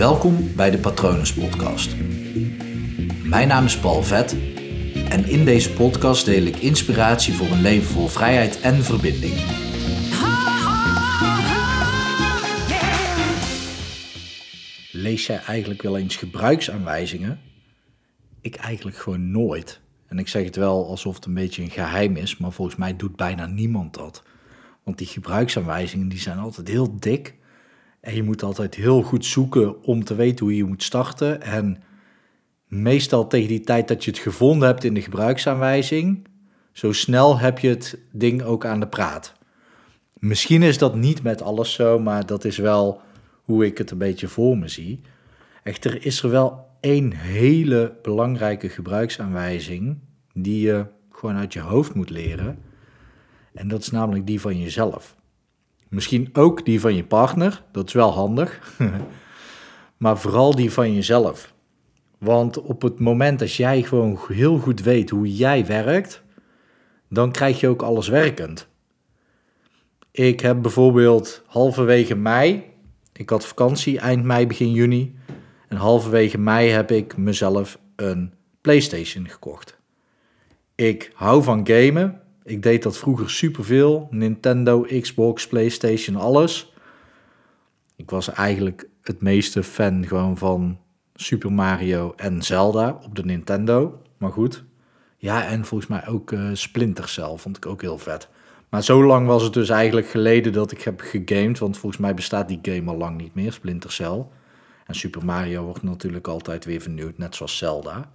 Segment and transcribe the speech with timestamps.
[0.00, 1.96] Welkom bij de Patronus Podcast.
[3.24, 4.32] Mijn naam is Paul Vet
[5.08, 9.34] en in deze podcast deel ik inspiratie voor een leven vol vrijheid en verbinding.
[14.92, 17.40] Lees jij eigenlijk wel eens gebruiksaanwijzingen?
[18.40, 19.80] Ik eigenlijk gewoon nooit.
[20.06, 22.96] En ik zeg het wel alsof het een beetje een geheim is, maar volgens mij
[22.96, 24.22] doet bijna niemand dat.
[24.82, 27.38] Want die gebruiksaanwijzingen die zijn altijd heel dik.
[28.00, 31.42] En je moet altijd heel goed zoeken om te weten hoe je moet starten.
[31.42, 31.82] En
[32.66, 36.26] meestal tegen die tijd dat je het gevonden hebt in de gebruiksaanwijzing,
[36.72, 39.32] zo snel heb je het ding ook aan de praat.
[40.18, 43.00] Misschien is dat niet met alles zo, maar dat is wel
[43.44, 45.00] hoe ik het een beetje voor me zie.
[45.62, 49.98] Echter is er wel één hele belangrijke gebruiksaanwijzing
[50.32, 52.58] die je gewoon uit je hoofd moet leren.
[53.54, 55.16] En dat is namelijk die van jezelf.
[55.90, 58.76] Misschien ook die van je partner, dat is wel handig.
[59.96, 61.54] maar vooral die van jezelf.
[62.18, 66.22] Want op het moment dat jij gewoon heel goed weet hoe jij werkt,
[67.08, 68.68] dan krijg je ook alles werkend.
[70.10, 72.64] Ik heb bijvoorbeeld halverwege mei,
[73.12, 75.14] ik had vakantie eind mei, begin juni.
[75.68, 79.78] En halverwege mei heb ik mezelf een PlayStation gekocht.
[80.74, 82.19] Ik hou van gamen.
[82.44, 84.08] Ik deed dat vroeger superveel.
[84.10, 86.72] Nintendo, Xbox, PlayStation, alles.
[87.96, 90.78] Ik was eigenlijk het meeste fan gewoon van
[91.14, 94.02] Super Mario en Zelda op de Nintendo.
[94.18, 94.64] Maar goed.
[95.16, 98.28] Ja, en volgens mij ook uh, Splinter Cell vond ik ook heel vet.
[98.68, 101.58] Maar zo lang was het dus eigenlijk geleden dat ik heb gegamed.
[101.58, 104.26] Want volgens mij bestaat die game al lang niet meer, Splinter Cell.
[104.86, 108.10] En Super Mario wordt natuurlijk altijd weer vernieuwd, net zoals Zelda.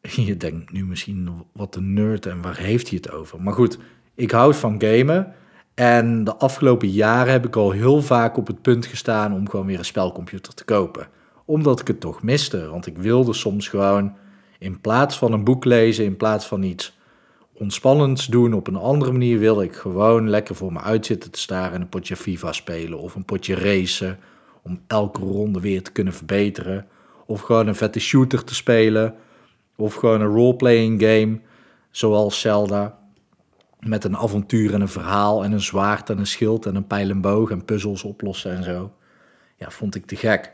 [0.26, 3.42] Je denkt nu misschien, wat een nerd en waar heeft hij het over?
[3.42, 3.78] Maar goed,
[4.14, 5.34] ik houd van gamen.
[5.74, 9.66] En de afgelopen jaren heb ik al heel vaak op het punt gestaan om gewoon
[9.66, 11.08] weer een spelcomputer te kopen.
[11.44, 12.68] Omdat ik het toch miste.
[12.68, 14.16] Want ik wilde soms gewoon
[14.58, 16.98] in plaats van een boek lezen, in plaats van iets
[17.52, 21.72] ontspannends doen op een andere manier, wilde ik gewoon lekker voor me uitzitten te staren
[21.72, 24.18] en een potje FIFA spelen of een potje racen.
[24.62, 26.86] Om elke ronde weer te kunnen verbeteren.
[27.26, 29.14] Of gewoon een vette shooter te spelen
[29.80, 31.38] of gewoon een roleplaying game,
[31.90, 32.98] zoals Zelda.
[33.80, 37.10] Met een avontuur en een verhaal en een zwaard en een schild en een pijl
[37.10, 38.92] en boog en puzzels oplossen en zo.
[39.56, 40.52] Ja, vond ik te gek.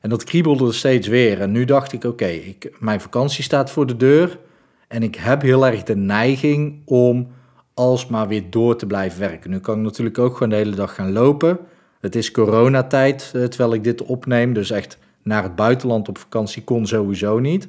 [0.00, 1.40] En dat kriebelde steeds weer.
[1.40, 2.40] En nu dacht ik, oké,
[2.78, 4.38] mijn vakantie staat voor de deur.
[4.88, 7.28] En ik heb heel erg de neiging om
[7.74, 9.50] alsmaar weer door te blijven werken.
[9.50, 11.58] Nu kan ik natuurlijk ook gewoon de hele dag gaan lopen.
[12.00, 14.52] Het is coronatijd eh, terwijl ik dit opneem.
[14.52, 17.68] Dus echt naar het buitenland op vakantie kon sowieso niet.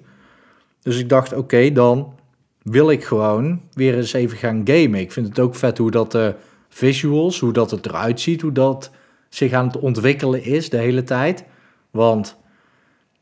[0.81, 2.13] Dus ik dacht, oké, dan
[2.61, 4.99] wil ik gewoon weer eens even gaan gamen.
[4.99, 6.35] Ik vind het ook vet hoe dat de
[6.69, 8.91] visuals, hoe dat het eruit ziet, hoe dat
[9.29, 11.43] zich aan het ontwikkelen is de hele tijd.
[11.91, 12.37] Want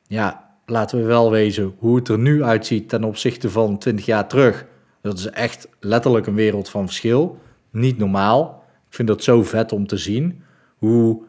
[0.07, 4.27] ja, laten we wel wezen hoe het er nu uitziet ten opzichte van 20 jaar
[4.27, 4.65] terug.
[5.01, 7.39] Dat is echt letterlijk een wereld van verschil.
[7.69, 8.63] Niet normaal.
[8.87, 10.43] Ik vind dat zo vet om te zien.
[10.77, 11.23] Hoe,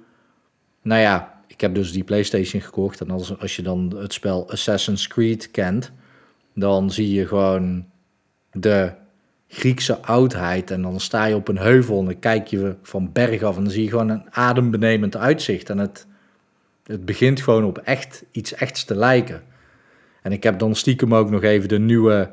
[0.82, 3.00] nou ja, ik heb dus die PlayStation gekocht.
[3.00, 5.92] En als, als je dan het spel Assassin's Creed kent,
[6.56, 7.86] dan zie je gewoon
[8.52, 8.92] de
[9.48, 10.70] Griekse oudheid.
[10.70, 13.62] En dan sta je op een heuvel en dan kijk je van berg af en
[13.62, 15.70] dan zie je gewoon een adembenemend uitzicht.
[15.70, 16.06] En het,
[16.84, 19.42] het begint gewoon op echt iets echts te lijken.
[20.22, 22.30] En ik heb dan stiekem ook nog even de nieuwe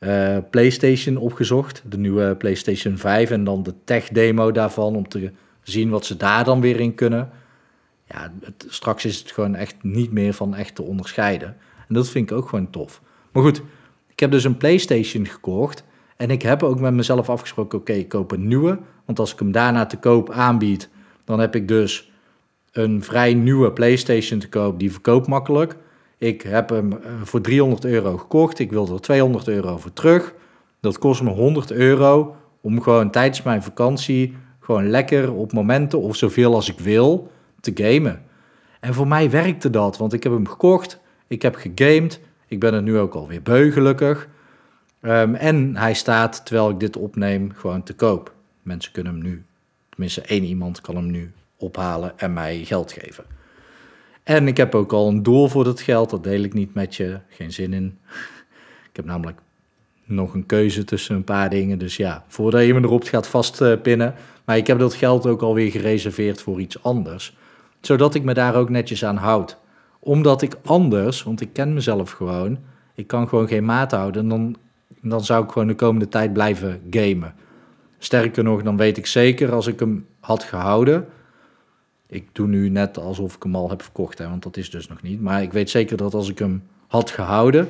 [0.00, 1.82] uh, PlayStation opgezocht.
[1.88, 6.16] De nieuwe PlayStation 5 en dan de tech demo daarvan om te zien wat ze
[6.16, 7.30] daar dan weer in kunnen.
[8.08, 11.56] Ja, het, straks is het gewoon echt niet meer van echt te onderscheiden.
[11.88, 13.02] En dat vind ik ook gewoon tof.
[13.34, 13.62] Maar goed,
[14.08, 15.84] ik heb dus een PlayStation gekocht.
[16.16, 18.78] En ik heb ook met mezelf afgesproken: oké, ik koop een nieuwe.
[19.04, 20.88] Want als ik hem daarna te koop aanbied,
[21.24, 22.12] dan heb ik dus
[22.72, 24.78] een vrij nieuwe PlayStation te koop.
[24.78, 25.76] Die verkoopt makkelijk.
[26.18, 28.58] Ik heb hem eh, voor 300 euro gekocht.
[28.58, 30.34] Ik wil er 200 euro voor terug.
[30.80, 36.16] Dat kost me 100 euro om gewoon tijdens mijn vakantie gewoon lekker op momenten of
[36.16, 37.30] zoveel als ik wil
[37.60, 38.22] te gamen.
[38.80, 42.20] En voor mij werkte dat, want ik heb hem gekocht, ik heb gegamed,
[42.54, 44.28] ik ben er nu ook alweer beu, gelukkig.
[45.02, 48.32] Um, en hij staat, terwijl ik dit opneem, gewoon te koop.
[48.62, 49.44] Mensen kunnen hem nu,
[49.88, 53.24] tenminste één iemand kan hem nu ophalen en mij geld geven.
[54.22, 56.96] En ik heb ook al een doel voor dat geld, dat deel ik niet met
[56.96, 57.98] je, geen zin in.
[58.90, 59.38] Ik heb namelijk
[60.04, 64.14] nog een keuze tussen een paar dingen, dus ja, voordat je me erop gaat vastpinnen.
[64.44, 67.36] Maar ik heb dat geld ook alweer gereserveerd voor iets anders,
[67.80, 69.58] zodat ik me daar ook netjes aan houd
[70.04, 72.58] omdat ik anders, want ik ken mezelf gewoon,
[72.94, 74.22] ik kan gewoon geen maat houden.
[74.22, 74.56] En dan,
[75.00, 77.34] dan zou ik gewoon de komende tijd blijven gamen.
[77.98, 81.06] Sterker nog, dan weet ik zeker als ik hem had gehouden.
[82.06, 84.88] Ik doe nu net alsof ik hem al heb verkocht, hè, want dat is dus
[84.88, 85.20] nog niet.
[85.20, 87.68] Maar ik weet zeker dat als ik hem had gehouden,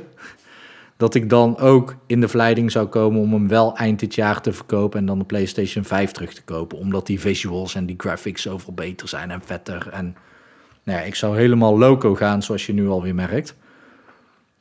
[0.96, 4.40] dat ik dan ook in de verleiding zou komen om hem wel eind dit jaar
[4.40, 6.78] te verkopen en dan de PlayStation 5 terug te kopen.
[6.78, 9.88] Omdat die visuals en die graphics zoveel beter zijn en vetter.
[9.92, 10.16] En
[10.84, 13.54] nou ik zou helemaal loco gaan, zoals je nu alweer merkt.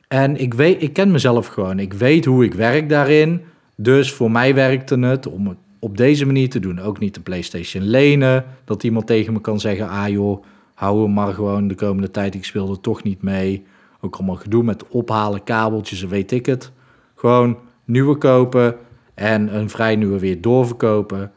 [0.08, 1.78] En ik, weet, ik ken mezelf gewoon.
[1.78, 3.42] Ik weet hoe ik werk daarin.
[3.76, 6.80] Dus voor mij werkte het om het op deze manier te doen.
[6.80, 8.44] Ook niet de PlayStation lenen.
[8.64, 10.44] Dat iemand tegen me kan zeggen: ah joh,
[10.74, 12.34] hou hem maar gewoon de komende tijd.
[12.34, 13.66] Ik speelde toch niet mee.
[14.00, 16.72] Ook allemaal gedoe met ophalen, kabeltjes en weet ik het.
[17.14, 18.76] Gewoon nieuwe kopen
[19.14, 21.32] en een vrij nieuwe weer doorverkopen.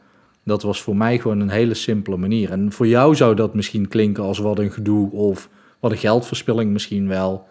[0.48, 2.50] Dat was voor mij gewoon een hele simpele manier.
[2.50, 5.48] En voor jou zou dat misschien klinken als wat een gedoe of
[5.80, 7.46] wat een geldverspilling misschien wel.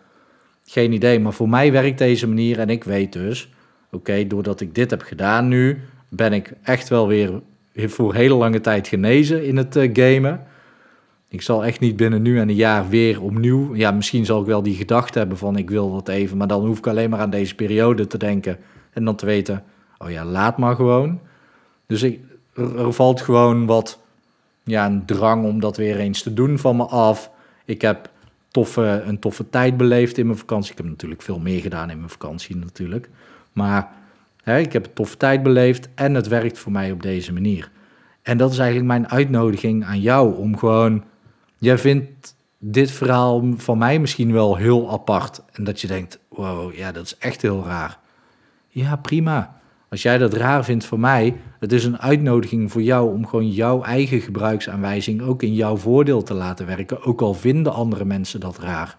[0.66, 3.50] Geen idee, maar voor mij werkt deze manier en ik weet dus,
[3.92, 5.80] oké, doordat ik dit heb gedaan nu,
[6.10, 7.42] ben ik echt wel weer
[7.74, 10.44] voor hele lange tijd genezen in het uh, gamen.
[11.28, 13.76] Ik zal echt niet binnen nu en een jaar weer opnieuw.
[13.76, 16.66] Ja, misschien zal ik wel die gedachte hebben van ik wil dat even, maar dan
[16.66, 18.58] hoef ik alleen maar aan deze periode te denken
[18.94, 19.64] en dan te weten,
[19.98, 21.20] oh ja, laat maar gewoon.
[21.86, 22.20] Dus ik,
[22.58, 24.00] er, valt gewoon wat,
[24.64, 27.32] ja, een drang om dat weer eens te doen van me af.
[27.66, 28.10] Ik heb
[28.52, 30.72] toffe, een toffe tijd beleefd in mijn vakantie.
[30.72, 33.10] Ik heb natuurlijk veel meer gedaan in mijn vakantie natuurlijk.
[33.54, 33.92] Maar
[34.44, 37.72] hè, ik heb een toffe tijd beleefd en het werkt voor mij op deze manier.
[38.22, 41.04] En dat is eigenlijk mijn uitnodiging aan jou om gewoon
[41.58, 45.42] jij vindt dit verhaal van mij misschien wel heel apart.
[45.52, 48.00] En dat je denkt, wow, ja, dat is echt heel raar.
[48.68, 49.57] Ja, prima.
[49.90, 53.50] Als jij dat raar vindt voor mij, het is een uitnodiging voor jou om gewoon
[53.50, 57.04] jouw eigen gebruiksaanwijzing ook in jouw voordeel te laten werken.
[57.04, 58.98] Ook al vinden andere mensen dat raar.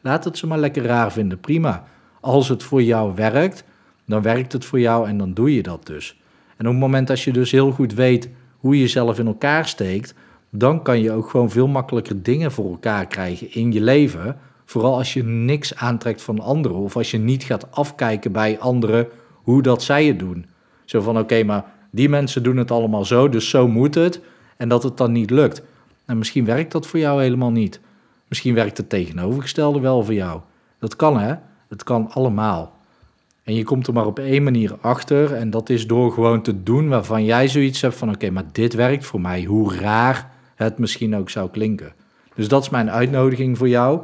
[0.00, 1.84] Laat het ze maar lekker raar vinden, prima.
[2.20, 3.64] Als het voor jou werkt,
[4.06, 6.20] dan werkt het voor jou en dan doe je dat dus.
[6.56, 8.28] En op het moment dat je dus heel goed weet
[8.58, 10.14] hoe je jezelf in elkaar steekt,
[10.50, 14.36] dan kan je ook gewoon veel makkelijker dingen voor elkaar krijgen in je leven.
[14.64, 19.08] Vooral als je niks aantrekt van anderen of als je niet gaat afkijken bij anderen
[19.44, 20.46] hoe dat zij het doen.
[20.84, 24.20] Zo van oké, maar die mensen doen het allemaal zo, dus zo moet het.
[24.56, 25.62] En dat het dan niet lukt.
[26.06, 27.80] Nou, misschien werkt dat voor jou helemaal niet.
[28.28, 30.40] Misschien werkt het tegenovergestelde wel voor jou.
[30.78, 31.34] Dat kan hè,
[31.68, 32.72] het kan allemaal.
[33.42, 36.62] En je komt er maar op één manier achter en dat is door gewoon te
[36.62, 39.42] doen waarvan jij zoiets hebt van oké, maar dit werkt voor mij.
[39.42, 41.92] Hoe raar het misschien ook zou klinken.
[42.34, 44.00] Dus dat is mijn uitnodiging voor jou.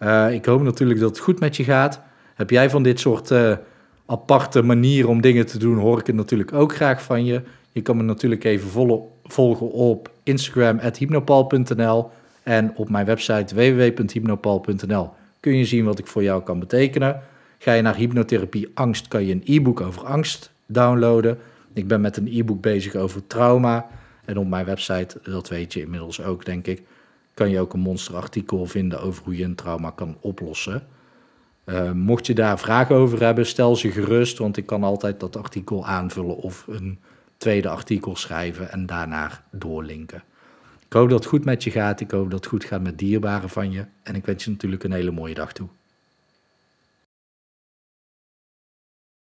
[0.00, 2.00] Uh, ik hoop natuurlijk dat het goed met je gaat.
[2.34, 3.52] Heb jij van dit soort uh,
[4.12, 7.42] aparte manieren om dingen te doen, hoor ik het natuurlijk ook graag van je.
[7.72, 8.70] Je kan me natuurlijk even
[9.22, 12.10] volgen op Instagram, hypnopal.nl
[12.42, 15.10] en op mijn website www.hypnopal.nl
[15.40, 17.20] kun je zien wat ik voor jou kan betekenen.
[17.58, 21.38] Ga je naar hypnotherapie angst, kan je een e-book over angst downloaden.
[21.72, 23.86] Ik ben met een e-book bezig over trauma.
[24.24, 26.82] En op mijn website, dat weet je inmiddels ook, denk ik,
[27.34, 30.82] kan je ook een monsterartikel vinden over hoe je een trauma kan oplossen.
[31.64, 35.36] Uh, mocht je daar vragen over hebben, stel ze gerust, want ik kan altijd dat
[35.36, 36.98] artikel aanvullen of een
[37.36, 40.22] tweede artikel schrijven en daarna doorlinken.
[40.86, 42.00] Ik hoop dat het goed met je gaat.
[42.00, 43.84] Ik hoop dat het goed gaat met dierbaren van je.
[44.02, 45.68] En ik wens je natuurlijk een hele mooie dag toe.